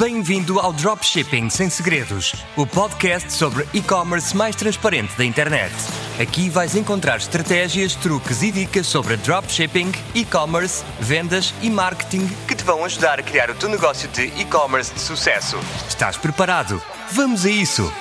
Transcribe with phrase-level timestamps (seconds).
[0.00, 5.74] Bem-vindo ao Dropshipping Sem Segredos, o podcast sobre e-commerce mais transparente da internet.
[6.18, 12.64] Aqui vais encontrar estratégias, truques e dicas sobre dropshipping, e-commerce, vendas e marketing que te
[12.64, 15.58] vão ajudar a criar o teu negócio de e-commerce de sucesso.
[15.86, 16.80] Estás preparado?
[17.12, 17.92] Vamos a isso!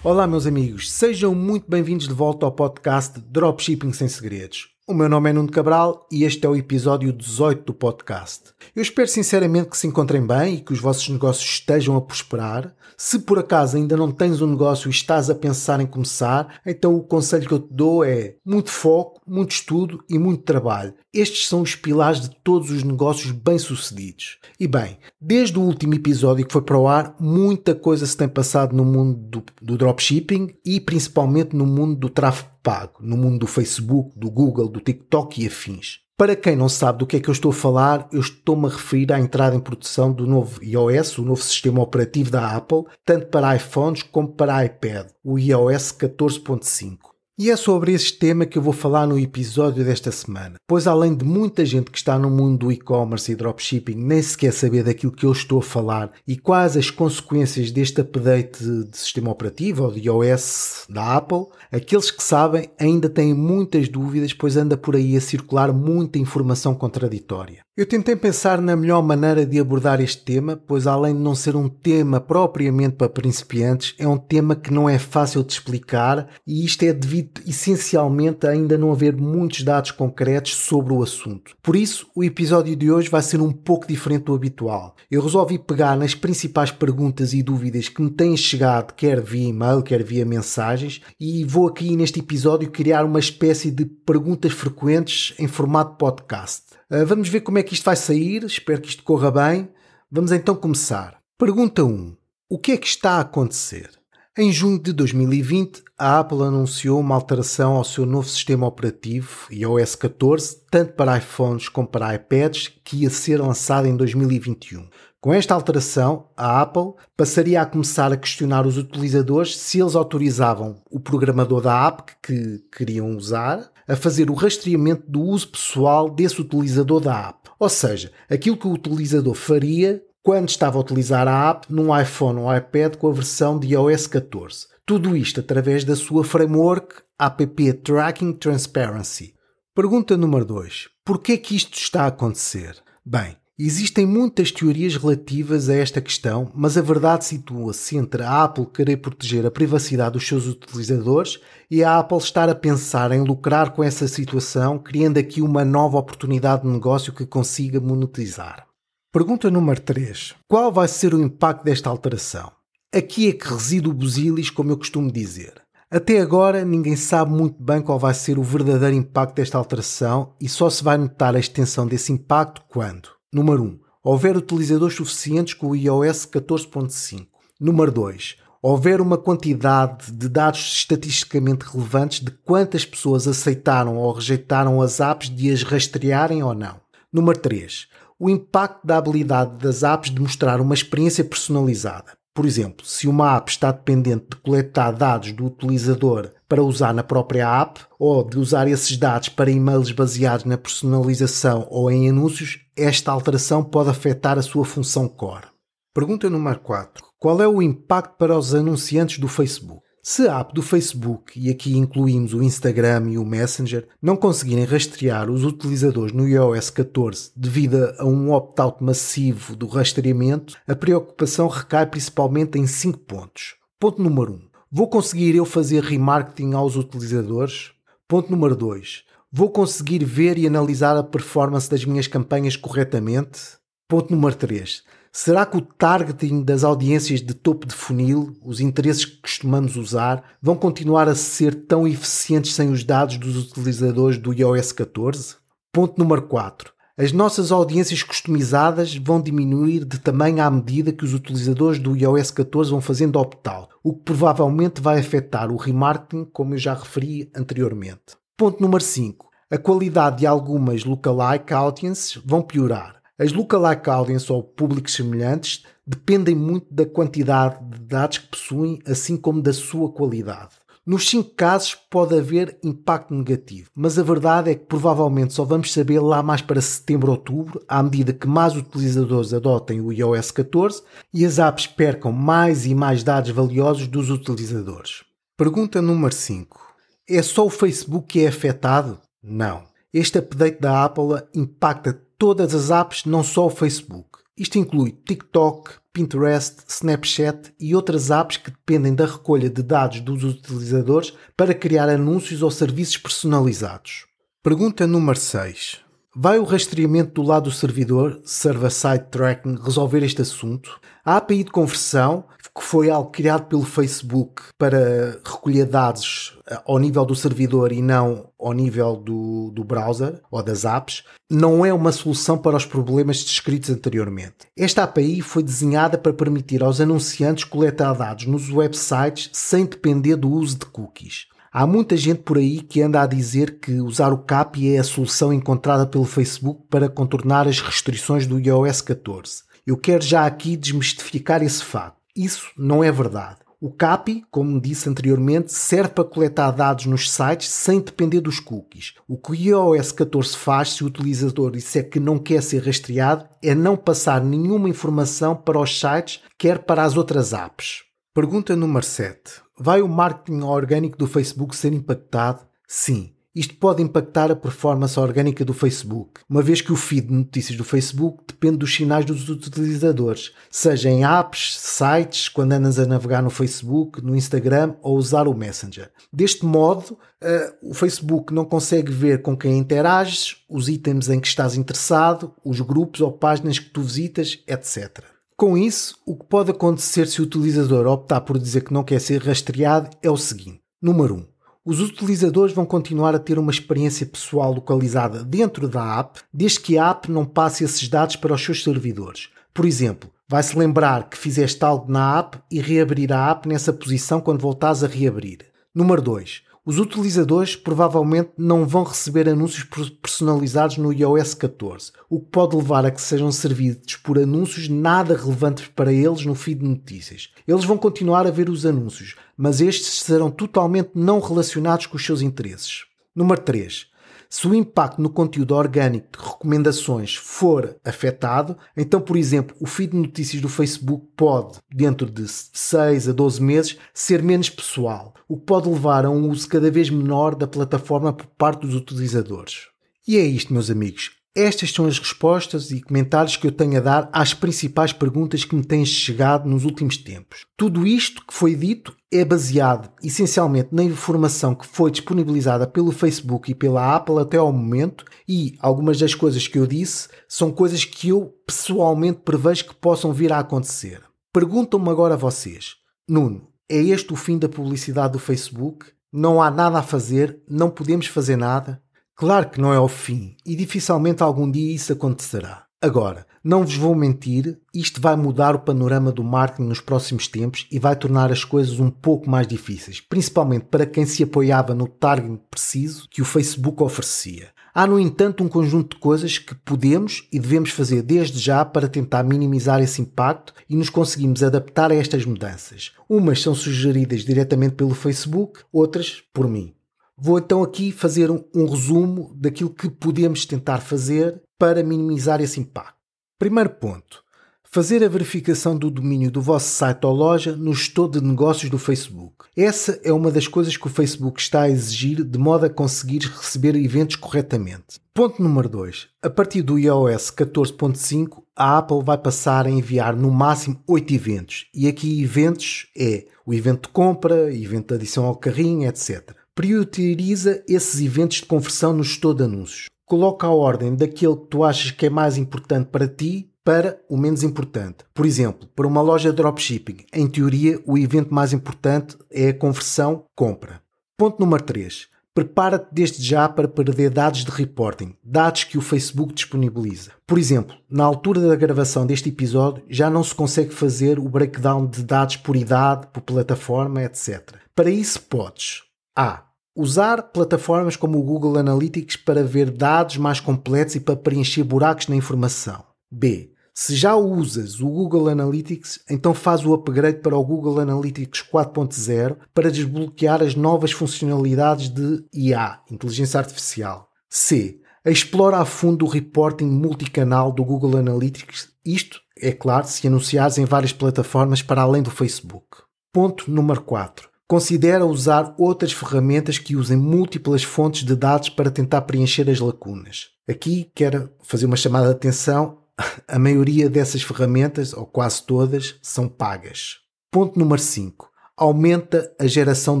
[0.00, 4.73] Olá, meus amigos, sejam muito bem-vindos de volta ao podcast Dropshipping Sem Segredos.
[4.86, 8.52] O meu nome é Nuno Cabral e este é o episódio 18 do podcast.
[8.76, 12.74] Eu espero sinceramente que se encontrem bem e que os vossos negócios estejam a prosperar.
[12.94, 16.94] Se por acaso ainda não tens um negócio e estás a pensar em começar, então
[16.94, 20.92] o conselho que eu te dou é muito foco, muito estudo e muito trabalho.
[21.14, 24.38] Estes são os pilares de todos os negócios bem-sucedidos.
[24.58, 28.28] E bem, desde o último episódio que foi para o ar, muita coisa se tem
[28.28, 33.38] passado no mundo do, do dropshipping e principalmente no mundo do tráfego pago, no mundo
[33.38, 36.00] do Facebook, do Google, do TikTok e afins.
[36.16, 38.70] Para quem não sabe do que é que eu estou a falar, eu estou-me a
[38.70, 43.26] referir à entrada em produção do novo iOS, o novo sistema operativo da Apple, tanto
[43.26, 47.13] para iPhones como para iPad, o iOS 14.5.
[47.36, 51.16] E é sobre este tema que eu vou falar no episódio desta semana, pois além
[51.16, 55.10] de muita gente que está no mundo do e-commerce e dropshipping nem sequer saber daquilo
[55.10, 59.90] que eu estou a falar e quais as consequências deste update de sistema operativo ou
[59.90, 65.16] de iOS da Apple, aqueles que sabem ainda têm muitas dúvidas, pois anda por aí
[65.16, 67.64] a circular muita informação contraditória.
[67.76, 71.56] Eu tentei pensar na melhor maneira de abordar este tema, pois além de não ser
[71.56, 76.64] um tema propriamente para principiantes, é um tema que não é fácil de explicar e
[76.64, 81.56] isto é devido essencialmente a ainda não haver muitos dados concretos sobre o assunto.
[81.60, 84.94] Por isso, o episódio de hoje vai ser um pouco diferente do habitual.
[85.10, 89.82] Eu resolvi pegar nas principais perguntas e dúvidas que me têm chegado, quer via e-mail,
[89.82, 95.48] quer via mensagens, e vou aqui neste episódio criar uma espécie de perguntas frequentes em
[95.48, 96.74] formato podcast.
[96.90, 99.68] Uh, vamos ver como é que isto vai sair, espero que isto corra bem.
[100.10, 101.18] Vamos então começar.
[101.38, 102.16] Pergunta 1.
[102.48, 103.90] O que é que está a acontecer?
[104.36, 109.94] Em junho de 2020, a Apple anunciou uma alteração ao seu novo sistema operativo, iOS
[109.94, 114.88] 14, tanto para iPhones como para iPads, que ia ser lançado em 2021.
[115.20, 120.82] Com esta alteração, a Apple passaria a começar a questionar os utilizadores se eles autorizavam
[120.90, 126.40] o programador da app que queriam usar a fazer o rastreamento do uso pessoal desse
[126.40, 127.50] utilizador da app.
[127.58, 132.40] Ou seja, aquilo que o utilizador faria quando estava a utilizar a app num iPhone
[132.40, 134.66] ou iPad com a versão de iOS 14.
[134.86, 137.46] Tudo isto através da sua framework App
[137.82, 139.34] Tracking Transparency.
[139.74, 140.88] Pergunta número 2.
[141.04, 142.76] Por que é que isto está a acontecer?
[143.04, 148.66] Bem, Existem muitas teorias relativas a esta questão, mas a verdade situa-se entre a Apple
[148.66, 151.38] querer proteger a privacidade dos seus utilizadores
[151.70, 155.98] e a Apple estar a pensar em lucrar com essa situação, criando aqui uma nova
[155.98, 158.66] oportunidade de negócio que consiga monetizar.
[159.12, 160.34] Pergunta número 3.
[160.48, 162.50] Qual vai ser o impacto desta alteração?
[162.92, 165.62] Aqui é que reside o busilis, como eu costumo dizer.
[165.88, 170.48] Até agora, ninguém sabe muito bem qual vai ser o verdadeiro impacto desta alteração e
[170.48, 173.78] só se vai notar a extensão desse impacto quando Número 1.
[174.04, 177.26] Houver utilizadores suficientes com o iOS 14.5.
[177.60, 178.36] Número 2.
[178.62, 185.28] Houver uma quantidade de dados estatisticamente relevantes de quantas pessoas aceitaram ou rejeitaram as apps
[185.28, 186.76] de as rastrearem ou não.
[187.12, 187.88] Número 3.
[188.20, 192.12] O impacto da habilidade das apps de mostrar uma experiência personalizada.
[192.32, 197.02] Por exemplo, se uma app está dependente de coletar dados do utilizador para usar na
[197.02, 202.63] própria app ou de usar esses dados para e-mails baseados na personalização ou em anúncios,
[202.76, 205.46] esta alteração pode afetar a sua função core.
[205.94, 207.04] Pergunta número 4.
[207.18, 209.84] Qual é o impacto para os anunciantes do Facebook?
[210.06, 214.66] Se a app do Facebook, e aqui incluímos o Instagram e o Messenger, não conseguirem
[214.66, 221.48] rastrear os utilizadores no iOS 14 devido a um opt-out massivo do rastreamento, a preocupação
[221.48, 223.54] recai principalmente em 5 pontos.
[223.80, 224.34] Ponto número 1.
[224.34, 227.70] Um, vou conseguir eu fazer remarketing aos utilizadores?
[228.06, 229.04] Ponto número 2.
[229.36, 233.58] Vou conseguir ver e analisar a performance das minhas campanhas corretamente?
[233.88, 234.84] Ponto número 3.
[235.12, 240.22] Será que o targeting das audiências de topo de funil, os interesses que costumamos usar,
[240.40, 245.34] vão continuar a ser tão eficientes sem os dados dos utilizadores do iOS 14?
[245.72, 246.72] Ponto número 4.
[246.96, 252.30] As nossas audiências customizadas vão diminuir de tamanho à medida que os utilizadores do iOS
[252.30, 257.28] 14 vão fazendo opt-out, o que provavelmente vai afetar o remarketing, como eu já referi
[257.34, 258.14] anteriormente.
[258.36, 259.28] Ponto número 5.
[259.48, 262.96] A qualidade de algumas lookalike audiences vão piorar.
[263.16, 269.16] As lookalike audience ou públicos semelhantes dependem muito da quantidade de dados que possuem, assim
[269.16, 270.56] como da sua qualidade.
[270.84, 275.72] Nos 5 casos pode haver impacto negativo, mas a verdade é que provavelmente só vamos
[275.72, 280.32] saber lá mais para setembro ou outubro, à medida que mais utilizadores adotem o iOS
[280.32, 280.82] 14
[281.14, 285.04] e as apps percam mais e mais dados valiosos dos utilizadores.
[285.36, 286.63] Pergunta número 5.
[287.08, 288.98] É só o Facebook que é afetado?
[289.22, 289.64] Não.
[289.92, 294.20] Este update da Apple impacta todas as apps, não só o Facebook.
[294.36, 300.24] Isto inclui TikTok, Pinterest, Snapchat e outras apps que dependem da recolha de dados dos
[300.24, 304.06] utilizadores para criar anúncios ou serviços personalizados.
[304.42, 305.83] Pergunta número 6.
[306.16, 310.78] Vai o rastreamento do lado do servidor, Server-Side Tracking, resolver este assunto?
[311.04, 312.24] A API de conversão,
[312.56, 317.82] que foi algo criado pelo Facebook para recolher dados eh, ao nível do servidor e
[317.82, 322.64] não ao nível do, do browser ou das apps, não é uma solução para os
[322.64, 324.46] problemas descritos anteriormente.
[324.56, 330.30] Esta API foi desenhada para permitir aos anunciantes coletar dados nos websites sem depender do
[330.30, 331.26] uso de cookies.
[331.56, 334.82] Há muita gente por aí que anda a dizer que usar o CAPI é a
[334.82, 339.44] solução encontrada pelo Facebook para contornar as restrições do iOS 14.
[339.64, 341.98] Eu quero já aqui desmistificar esse facto.
[342.16, 343.36] Isso não é verdade.
[343.60, 348.94] O CAPI, como disse anteriormente, serve para coletar dados nos sites sem depender dos cookies.
[349.06, 353.28] O que o iOS 14 faz se o utilizador disser que não quer ser rastreado
[353.40, 357.84] é não passar nenhuma informação para os sites, quer para as outras apps.
[358.12, 359.43] Pergunta número 7.
[359.56, 362.40] Vai o marketing orgânico do Facebook ser impactado?
[362.66, 363.14] Sim.
[363.34, 367.58] Isto pode impactar a performance orgânica do Facebook, uma vez que o feed de notícias
[367.58, 373.22] do Facebook depende dos sinais dos utilizadores, seja em apps, sites, quando andas a navegar
[373.22, 375.90] no Facebook, no Instagram ou usar o Messenger.
[376.12, 381.26] Deste modo, uh, o Facebook não consegue ver com quem interages, os itens em que
[381.26, 385.13] estás interessado, os grupos ou páginas que tu visitas, etc.
[385.44, 388.98] Com isso, o que pode acontecer se o utilizador optar por dizer que não quer
[388.98, 391.18] ser rastreado é o seguinte: número 1.
[391.18, 391.26] Um,
[391.66, 396.78] os utilizadores vão continuar a ter uma experiência pessoal localizada dentro da app, desde que
[396.78, 399.28] a app não passe esses dados para os seus servidores.
[399.52, 404.22] Por exemplo, vai-se lembrar que fizeste algo na app e reabrir a app nessa posição
[404.22, 405.40] quando voltares a reabrir.
[405.74, 406.40] Número 2.
[406.66, 409.64] Os utilizadores provavelmente não vão receber anúncios
[410.00, 415.14] personalizados no iOS 14, o que pode levar a que sejam servidos por anúncios nada
[415.14, 417.28] relevantes para eles no feed de notícias.
[417.46, 422.06] Eles vão continuar a ver os anúncios, mas estes serão totalmente não relacionados com os
[422.06, 422.86] seus interesses.
[423.14, 423.86] Número 3.
[424.36, 429.92] Se o impacto no conteúdo orgânico de recomendações for afetado, então, por exemplo, o feed
[429.92, 435.36] de notícias do Facebook pode, dentro de 6 a 12 meses, ser menos pessoal, o
[435.36, 439.68] que pode levar a um uso cada vez menor da plataforma por parte dos utilizadores.
[440.04, 441.12] E é isto, meus amigos.
[441.36, 445.56] Estas são as respostas e comentários que eu tenho a dar às principais perguntas que
[445.56, 447.44] me têm chegado nos últimos tempos.
[447.56, 453.50] Tudo isto que foi dito é baseado essencialmente na informação que foi disponibilizada pelo Facebook
[453.50, 457.84] e pela Apple até ao momento e algumas das coisas que eu disse são coisas
[457.84, 461.02] que eu pessoalmente prevejo que possam vir a acontecer.
[461.32, 462.76] Perguntam-me agora vocês,
[463.08, 465.86] Nuno, é este o fim da publicidade do Facebook?
[466.12, 467.42] Não há nada a fazer?
[467.48, 468.83] Não podemos fazer nada?
[469.16, 472.64] Claro que não é o fim e dificilmente algum dia isso acontecerá.
[472.82, 477.66] Agora, não vos vou mentir, isto vai mudar o panorama do marketing nos próximos tempos
[477.70, 481.86] e vai tornar as coisas um pouco mais difíceis, principalmente para quem se apoiava no
[481.86, 484.48] target preciso que o Facebook oferecia.
[484.74, 488.88] Há, no entanto, um conjunto de coisas que podemos e devemos fazer desde já para
[488.88, 492.92] tentar minimizar esse impacto e nos conseguimos adaptar a estas mudanças.
[493.08, 496.74] Umas são sugeridas diretamente pelo Facebook, outras por mim.
[497.16, 502.58] Vou então aqui fazer um, um resumo daquilo que podemos tentar fazer para minimizar esse
[502.58, 502.98] impacto.
[503.38, 504.24] Primeiro ponto:
[504.64, 508.78] fazer a verificação do domínio do vosso site ou loja no gestor de negócios do
[508.78, 509.46] Facebook.
[509.56, 513.20] Essa é uma das coisas que o Facebook está a exigir de modo a conseguir
[513.20, 515.00] receber eventos corretamente.
[515.14, 516.08] Ponto número 2.
[516.20, 521.66] A partir do iOS 14.5, a Apple vai passar a enviar no máximo 8 eventos.
[521.72, 527.62] E aqui eventos é o evento de compra, evento de adição ao carrinho, etc prioriza
[527.68, 529.88] esses eventos de conversão no gestor de anúncios.
[530.06, 534.16] Coloca a ordem daquele que tu achas que é mais importante para ti para o
[534.16, 534.98] menos importante.
[535.14, 539.54] Por exemplo, para uma loja de dropshipping, em teoria, o evento mais importante é a
[539.54, 540.82] conversão compra.
[541.16, 542.08] Ponto número 3.
[542.34, 547.12] Prepara-te desde já para perder dados de reporting, dados que o Facebook disponibiliza.
[547.26, 551.86] Por exemplo, na altura da gravação deste episódio, já não se consegue fazer o breakdown
[551.86, 554.56] de dados por idade, por plataforma, etc.
[554.74, 555.83] Para isso, podes
[556.16, 556.44] a.
[556.76, 562.08] Usar plataformas como o Google Analytics para ver dados mais completos e para preencher buracos
[562.08, 562.84] na informação.
[563.10, 563.52] B.
[563.72, 569.36] Se já usas o Google Analytics, então faz o upgrade para o Google Analytics 4.0
[569.52, 574.08] para desbloquear as novas funcionalidades de IA, inteligência artificial.
[574.28, 574.80] C.
[575.04, 580.64] Explora a fundo o reporting multicanal do Google Analytics, isto, é claro, se anunciares em
[580.64, 582.78] várias plataformas para além do Facebook.
[583.12, 584.33] Ponto número 4.
[584.54, 590.28] Considera usar outras ferramentas que usem múltiplas fontes de dados para tentar preencher as lacunas.
[590.48, 592.78] Aqui quero fazer uma chamada de atenção.
[593.26, 596.98] A maioria dessas ferramentas, ou quase todas, são pagas.
[597.32, 598.30] Ponto número 5.
[598.56, 600.00] Aumenta a geração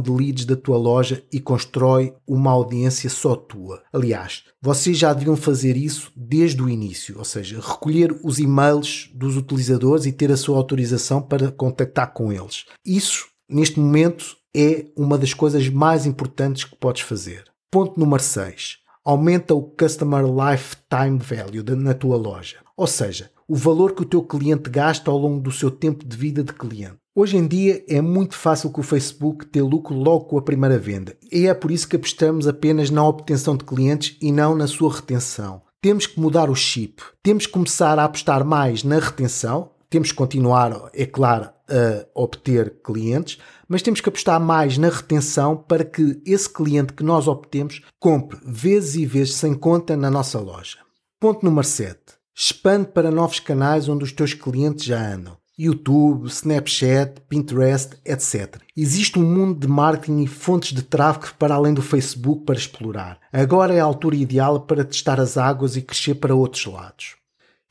[0.00, 3.82] de leads da tua loja e constrói uma audiência só tua.
[3.92, 9.36] Aliás, vocês já deviam fazer isso desde o início, ou seja, recolher os e-mails dos
[9.36, 12.66] utilizadores e ter a sua autorização para contactar com eles.
[12.86, 17.44] Isso, neste momento, é uma das coisas mais importantes que podes fazer.
[17.70, 22.56] Ponto número 6 aumenta o Customer Lifetime Value na tua loja.
[22.74, 26.16] Ou seja, o valor que o teu cliente gasta ao longo do seu tempo de
[26.16, 26.96] vida de cliente.
[27.14, 30.78] Hoje em dia é muito fácil que o Facebook ter lucro logo com a primeira
[30.78, 34.66] venda e é por isso que apostamos apenas na obtenção de clientes e não na
[34.66, 35.62] sua retenção.
[35.80, 40.16] Temos que mudar o chip, temos que começar a apostar mais na retenção, temos que
[40.16, 46.20] continuar, é claro, a obter clientes, mas temos que apostar mais na retenção para que
[46.24, 50.78] esse cliente que nós obtemos compre vezes e vezes sem conta na nossa loja.
[51.20, 51.98] Ponto número 7.
[52.36, 55.36] Expande para novos canais onde os teus clientes já andam.
[55.56, 58.60] YouTube, Snapchat, Pinterest, etc.
[58.76, 63.20] Existe um mundo de marketing e fontes de tráfego para além do Facebook para explorar.
[63.32, 67.14] Agora é a altura ideal para testar as águas e crescer para outros lados.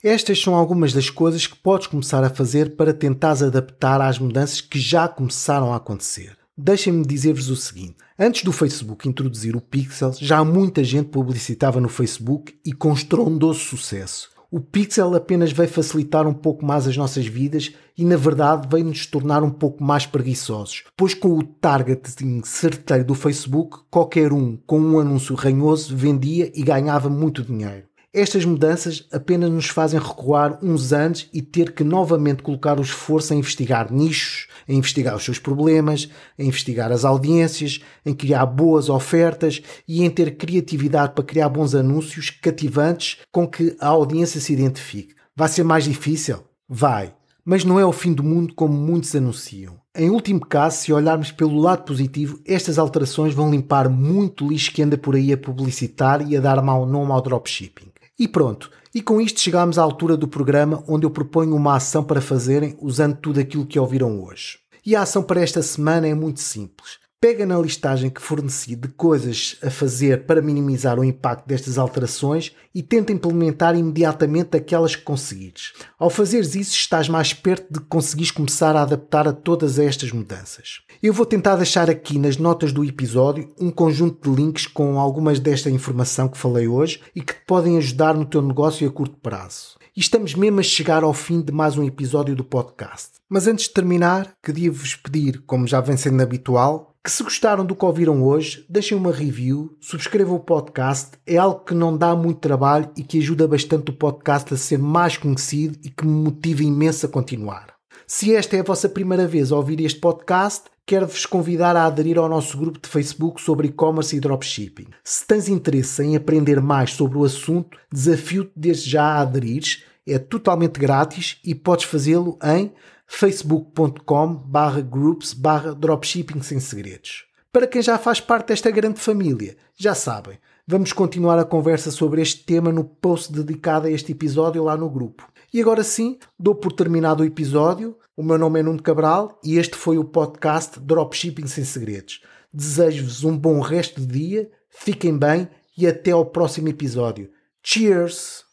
[0.04, 4.60] Estas são algumas das coisas que podes começar a fazer para tentares adaptar às mudanças
[4.60, 6.36] que já começaram a acontecer.
[6.58, 11.88] Deixem-me dizer-vos o seguinte: antes do Facebook introduzir o Pixel, já muita gente publicitava no
[11.88, 14.30] Facebook e com estrondoso sucesso.
[14.52, 18.84] O Pixel apenas veio facilitar um pouco mais as nossas vidas e, na verdade, veio
[18.84, 24.58] nos tornar um pouco mais preguiçosos, pois com o targeting certeiro do Facebook, qualquer um
[24.68, 27.93] com um anúncio ranhoso vendia e ganhava muito dinheiro.
[28.16, 33.34] Estas mudanças apenas nos fazem recuar uns anos e ter que novamente colocar o esforço
[33.34, 38.88] em investigar nichos, em investigar os seus problemas, em investigar as audiências, em criar boas
[38.88, 44.54] ofertas e em ter criatividade para criar bons anúncios cativantes com que a audiência se
[44.54, 45.16] identifique.
[45.36, 46.44] Vai ser mais difícil?
[46.70, 47.16] Vai.
[47.44, 49.82] Mas não é o fim do mundo como muitos anunciam.
[49.96, 54.84] Em último caso, se olharmos pelo lado positivo, estas alterações vão limpar muito lixo que
[54.84, 57.93] anda por aí a publicitar e a dar mau nome ao dropshipping.
[58.18, 62.04] E pronto, e com isto chegamos à altura do programa onde eu proponho uma ação
[62.04, 64.60] para fazerem usando tudo aquilo que ouviram hoje.
[64.86, 67.00] E a ação para esta semana é muito simples.
[67.24, 72.52] Pega na listagem que forneci de coisas a fazer para minimizar o impacto destas alterações
[72.76, 75.72] e tenta implementar imediatamente aquelas que conseguires.
[75.98, 80.82] Ao fazeres isso, estás mais perto de conseguires começar a adaptar a todas estas mudanças.
[81.02, 85.40] Eu vou tentar deixar aqui nas notas do episódio um conjunto de links com algumas
[85.40, 89.16] desta informação que falei hoje e que te podem ajudar no teu negócio a curto
[89.16, 89.78] prazo.
[89.96, 93.12] E estamos mesmo a chegar ao fim de mais um episódio do podcast.
[93.30, 97.76] Mas antes de terminar, queria-vos pedir, como já vem sendo habitual, que se gostaram do
[97.76, 102.40] que ouviram hoje, deixem uma review, subscrevam o podcast, é algo que não dá muito
[102.40, 106.64] trabalho e que ajuda bastante o podcast a ser mais conhecido e que me motiva
[106.64, 107.74] imenso a continuar.
[108.08, 112.18] Se esta é a vossa primeira vez a ouvir este podcast, quero-vos convidar a aderir
[112.18, 114.88] ao nosso grupo de Facebook sobre e-commerce e dropshipping.
[115.04, 120.18] Se tens interesse em aprender mais sobre o assunto, desafio-te desde já a aderires, é
[120.18, 122.72] totalmente grátis e podes fazê-lo em
[123.16, 127.26] facebook.com barra groups barra dropshipping sem segredos.
[127.52, 132.24] Para quem já faz parte desta grande família, já sabem, vamos continuar a conversa sobre
[132.24, 135.32] este tema no post dedicado a este episódio lá no grupo.
[135.54, 137.96] E agora sim, dou por terminado o episódio.
[138.18, 142.20] O meu nome é Nuno Cabral e este foi o podcast Dropshipping Sem Segredos.
[142.52, 147.30] Desejo-vos um bom resto de dia, fiquem bem e até ao próximo episódio.
[147.62, 148.53] Cheers!